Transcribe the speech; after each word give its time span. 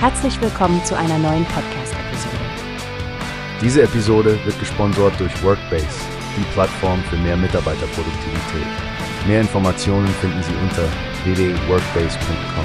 Herzlich 0.00 0.40
willkommen 0.40 0.84
zu 0.84 0.96
einer 0.96 1.18
neuen 1.18 1.44
Podcast-Episode. 1.46 2.36
Diese 3.60 3.82
Episode 3.82 4.38
wird 4.44 4.56
gesponsert 4.60 5.18
durch 5.18 5.42
Workbase, 5.42 5.88
die 6.36 6.44
Plattform 6.52 7.02
für 7.10 7.16
mehr 7.16 7.36
Mitarbeiterproduktivität. 7.36 8.68
Mehr 9.26 9.40
Informationen 9.40 10.06
finden 10.06 10.40
Sie 10.44 10.54
unter 10.62 10.84
www.workbase.com. 11.24 12.64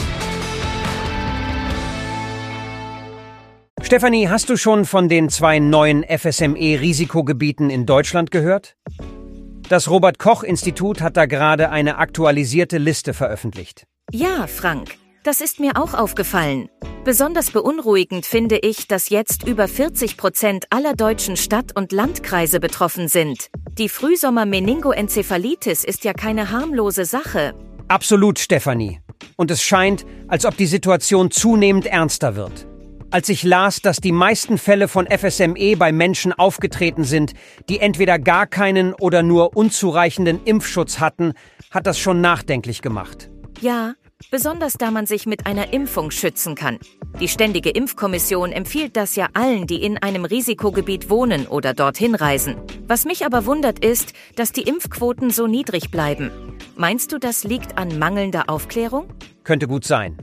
Stefanie, 3.81 4.29
hast 4.29 4.51
du 4.51 4.55
schon 4.55 4.85
von 4.85 5.09
den 5.09 5.29
zwei 5.29 5.57
neuen 5.57 6.03
FSME-Risikogebieten 6.03 7.71
in 7.71 7.87
Deutschland 7.87 8.29
gehört? 8.29 8.75
Das 9.69 9.89
Robert 9.89 10.19
Koch 10.19 10.43
Institut 10.43 11.01
hat 11.01 11.17
da 11.17 11.25
gerade 11.25 11.71
eine 11.71 11.97
aktualisierte 11.97 12.77
Liste 12.77 13.15
veröffentlicht. 13.15 13.87
Ja, 14.11 14.45
Frank, 14.45 14.97
das 15.23 15.41
ist 15.41 15.59
mir 15.59 15.77
auch 15.77 15.93
aufgefallen. 15.93 16.69
Besonders 17.05 17.51
beunruhigend 17.51 18.25
finde 18.25 18.57
ich, 18.57 18.87
dass 18.87 19.09
jetzt 19.09 19.47
über 19.47 19.67
40 19.67 20.17
Prozent 20.17 20.65
aller 20.69 20.93
deutschen 20.93 21.37
Stadt- 21.37 21.75
und 21.75 21.91
Landkreise 21.91 22.59
betroffen 22.59 23.07
sind. 23.07 23.47
Die 23.77 23.89
Frühsommer-Meningoenzephalitis 23.89 25.83
ist 25.83 26.03
ja 26.03 26.13
keine 26.13 26.51
harmlose 26.51 27.05
Sache. 27.05 27.53
Absolut, 27.87 28.39
Stefanie. 28.39 28.99
Und 29.35 29.51
es 29.51 29.63
scheint, 29.63 30.05
als 30.27 30.45
ob 30.45 30.55
die 30.57 30.65
Situation 30.65 31.31
zunehmend 31.31 31.85
ernster 31.85 32.35
wird. 32.35 32.67
Als 33.11 33.29
ich 33.29 33.43
las, 33.43 33.81
dass 33.81 33.97
die 33.97 34.11
meisten 34.11 34.57
Fälle 34.57 34.87
von 34.87 35.07
FSME 35.07 35.75
bei 35.77 35.91
Menschen 35.91 36.33
aufgetreten 36.33 37.03
sind, 37.03 37.33
die 37.69 37.79
entweder 37.79 38.17
gar 38.17 38.47
keinen 38.47 38.93
oder 38.93 39.21
nur 39.21 39.55
unzureichenden 39.55 40.43
Impfschutz 40.45 40.99
hatten, 40.99 41.33
hat 41.69 41.85
das 41.85 41.99
schon 41.99 42.21
nachdenklich 42.21 42.81
gemacht. 42.81 43.29
Ja, 43.61 43.93
besonders 44.31 44.73
da 44.73 44.91
man 44.91 45.05
sich 45.05 45.25
mit 45.25 45.45
einer 45.45 45.73
Impfung 45.73 46.11
schützen 46.11 46.55
kann. 46.55 46.79
Die 47.19 47.27
Ständige 47.27 47.69
Impfkommission 47.69 48.51
empfiehlt 48.51 48.97
das 48.97 49.15
ja 49.15 49.27
allen, 49.33 49.67
die 49.67 49.83
in 49.83 49.97
einem 49.97 50.25
Risikogebiet 50.25 51.09
wohnen 51.09 51.47
oder 51.47 51.73
dorthin 51.73 52.15
reisen. 52.15 52.55
Was 52.87 53.05
mich 53.05 53.25
aber 53.25 53.45
wundert 53.45 53.83
ist, 53.83 54.13
dass 54.35 54.51
die 54.51 54.63
Impfquoten 54.63 55.29
so 55.29 55.47
niedrig 55.47 55.91
bleiben. 55.91 56.31
Meinst 56.75 57.11
du, 57.11 57.19
das 57.19 57.43
liegt 57.43 57.77
an 57.77 57.99
mangelnder 57.99 58.49
Aufklärung? 58.49 59.07
Könnte 59.43 59.67
gut 59.67 59.85
sein. 59.85 60.17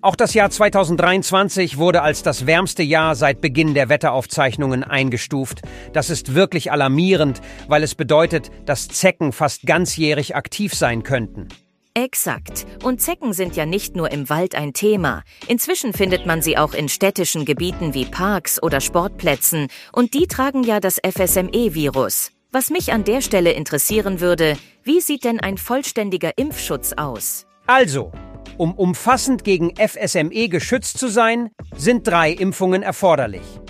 Auch 0.00 0.14
das 0.14 0.32
Jahr 0.32 0.48
2023 0.48 1.76
wurde 1.76 2.02
als 2.02 2.22
das 2.22 2.46
wärmste 2.46 2.84
Jahr 2.84 3.16
seit 3.16 3.40
Beginn 3.40 3.74
der 3.74 3.88
Wetteraufzeichnungen 3.88 4.84
eingestuft. 4.84 5.62
Das 5.92 6.08
ist 6.08 6.34
wirklich 6.34 6.70
alarmierend, 6.70 7.40
weil 7.66 7.82
es 7.82 7.96
bedeutet, 7.96 8.50
dass 8.64 8.86
Zecken 8.86 9.32
fast 9.32 9.66
ganzjährig 9.66 10.36
aktiv 10.36 10.74
sein 10.74 11.02
könnten. 11.02 11.48
Exakt. 11.94 12.66
Und 12.82 13.00
Zecken 13.00 13.32
sind 13.32 13.56
ja 13.56 13.66
nicht 13.66 13.96
nur 13.96 14.12
im 14.12 14.28
Wald 14.28 14.54
ein 14.54 14.72
Thema. 14.72 15.22
Inzwischen 15.48 15.92
findet 15.92 16.26
man 16.26 16.42
sie 16.42 16.56
auch 16.56 16.74
in 16.74 16.88
städtischen 16.88 17.44
Gebieten 17.44 17.94
wie 17.94 18.04
Parks 18.04 18.62
oder 18.62 18.80
Sportplätzen. 18.80 19.68
Und 19.92 20.14
die 20.14 20.26
tragen 20.26 20.62
ja 20.62 20.80
das 20.80 20.98
FSME-Virus. 21.04 22.30
Was 22.50 22.70
mich 22.70 22.92
an 22.92 23.04
der 23.04 23.20
Stelle 23.20 23.52
interessieren 23.52 24.20
würde, 24.20 24.56
wie 24.82 25.00
sieht 25.00 25.24
denn 25.24 25.40
ein 25.40 25.58
vollständiger 25.58 26.38
Impfschutz 26.38 26.94
aus? 26.94 27.46
Also, 27.66 28.12
um 28.56 28.74
umfassend 28.74 29.44
gegen 29.44 29.74
FSME 29.76 30.48
geschützt 30.48 30.98
zu 30.98 31.08
sein, 31.08 31.50
sind 31.76 32.06
drei 32.06 32.30
Impfungen 32.30 32.82
erforderlich. 32.82 33.60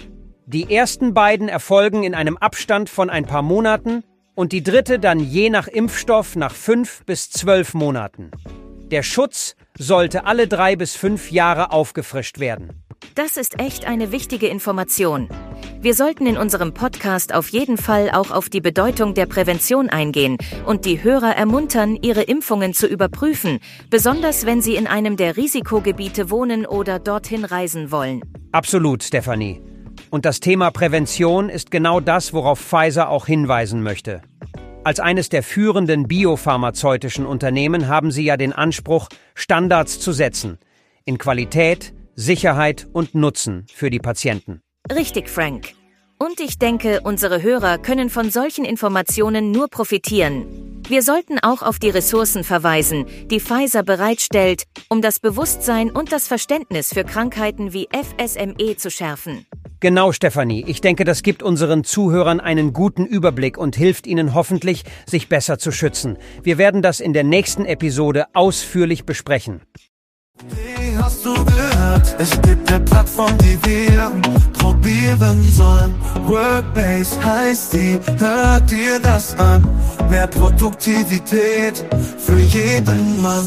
Die 0.47 0.73
ersten 0.75 1.13
beiden 1.13 1.49
erfolgen 1.49 2.05
in 2.05 2.15
einem 2.15 2.37
Abstand 2.37 2.89
von 2.89 3.11
ein 3.11 3.27
paar 3.27 3.43
Monaten 3.43 4.05
und 4.39 4.53
die 4.53 4.63
dritte 4.63 5.01
dann 5.01 5.19
je 5.19 5.51
nach 5.51 5.67
Impfstoff 5.67 6.37
nach 6.37 6.55
fünf 6.55 7.05
bis 7.07 7.29
zwölf 7.29 7.75
Monaten. 7.75 8.31
Der 8.93 9.03
Schutz 9.03 9.57
sollte 9.77 10.27
alle 10.27 10.47
drei 10.47 10.77
bis 10.77 10.95
fünf 10.95 11.33
Jahre 11.33 11.73
aufgefrischt 11.73 12.39
werden. 12.39 12.85
Das 13.17 13.37
ist 13.37 13.59
echt 13.59 13.85
eine 13.85 14.13
wichtige 14.13 14.47
Information. 14.47 15.29
Wir 15.81 15.93
sollten 15.93 16.25
in 16.25 16.37
unserem 16.37 16.73
Podcast 16.73 17.35
auf 17.35 17.49
jeden 17.49 17.79
Fall 17.79 18.13
auch 18.13 18.31
auf 18.31 18.49
die 18.49 18.61
Bedeutung 18.61 19.15
der 19.15 19.27
Prävention 19.27 19.89
eingehen 19.89 20.39
und 20.65 20.85
die 20.85 21.03
Hörer 21.03 21.35
ermuntern, 21.35 21.97
ihre 22.01 22.23
Impfungen 22.23 22.75
zu 22.75 22.87
überprüfen, 22.87 23.59
besonders 23.91 24.47
wenn 24.47 24.63
sie 24.63 24.77
in 24.77 24.87
einem 24.87 25.17
der 25.17 25.37
Risikogebiete 25.37 26.31
wohnen 26.31 26.65
oder 26.65 27.01
dorthin 27.01 27.45
reisen 27.45 27.91
wollen. 27.91 28.23
Absolut, 28.53 29.03
Stefanie. 29.03 29.68
Und 30.11 30.25
das 30.25 30.41
Thema 30.41 30.71
Prävention 30.71 31.49
ist 31.49 31.71
genau 31.71 32.01
das, 32.01 32.33
worauf 32.33 32.61
Pfizer 32.61 33.11
auch 33.11 33.27
hinweisen 33.27 33.83
möchte. 33.83 34.23
Als 34.85 35.01
eines 35.01 35.29
der 35.29 35.43
führenden 35.43 36.09
biopharmazeutischen 36.09 37.27
Unternehmen 37.27 37.89
haben 37.89 38.11
sie 38.11 38.25
ja 38.25 38.37
den 38.37 38.53
Anspruch, 38.53 39.09
Standards 39.35 40.01
zu 40.01 40.13
setzen. 40.13 40.59
In 41.05 41.19
Qualität, 41.19 41.93
Sicherheit 42.15 42.87
und 42.93 43.15
Nutzen 43.15 43.67
für 43.73 43.91
die 43.91 43.99
Patienten. 43.99 44.63
Richtig, 44.91 45.29
Frank. 45.29 45.75
Und 46.19 46.41
ich 46.41 46.59
denke, 46.59 47.01
unsere 47.05 47.43
Hörer 47.43 47.79
können 47.79 48.11
von 48.11 48.31
solchen 48.31 48.65
Informationen 48.65 49.53
nur 49.53 49.69
profitieren. 49.69 50.83
Wir 50.89 51.03
sollten 51.03 51.39
auch 51.39 51.63
auf 51.63 51.79
die 51.79 51.91
Ressourcen 51.91 52.45
verweisen, 52.45 53.05
die 53.31 53.41
Pfizer 53.41 53.83
bereitstellt, 53.83 54.65
um 54.89 55.03
das 55.03 55.21
Bewusstsein 55.21 55.91
und 55.91 56.13
das 56.13 56.27
Verständnis 56.27 56.95
für 56.95 57.05
Krankheiten 57.05 57.75
wie 57.75 57.89
FSME 57.93 58.77
zu 58.77 58.91
schärfen. 58.91 59.47
Genau, 59.81 60.11
Stefanie. 60.11 60.65
Ich 60.67 60.81
denke, 60.81 61.05
das 61.05 61.23
gibt 61.23 61.43
unseren 61.43 61.85
Zuhörern 61.85 62.41
einen 62.41 62.73
guten 62.73 63.07
Überblick 63.07 63.57
und 63.57 63.77
hilft 63.77 64.09
ihnen 64.09 64.35
hoffentlich, 64.35 64.85
sich 65.07 65.29
besser 65.29 65.59
zu 65.59 65.71
schützen. 65.71 66.19
Wir 66.43 66.59
werden 66.59 66.83
das 66.83 66.99
in 66.99 67.13
der 67.13 67.25
nächsten 67.25 67.65
Episode 67.65 68.27
ausführlich 68.35 69.07
besprechen. 69.07 69.63
Wie 70.51 70.97
hast 70.97 71.25
du 71.25 71.33
gehört? 71.45 72.17
Es 72.19 72.31
gibt 72.43 72.73
eine 72.73 72.85
Plattform, 72.85 73.37
die 73.39 73.59
wir 73.65 74.13
probieren 74.53 75.43
sollen. 75.45 75.95
Workbase 76.27 77.25
heißt 77.25 77.73
die, 77.73 77.99
hört 78.19 78.71
dir 78.71 78.99
das 79.01 79.39
an. 79.39 79.67
Mehr 80.11 80.27
Produktivität 80.27 81.85
für 82.19 82.39
jeden 82.39 83.23
Mann. 83.23 83.47